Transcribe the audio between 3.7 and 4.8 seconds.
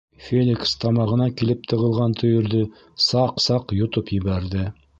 йотоп ебәрҙе.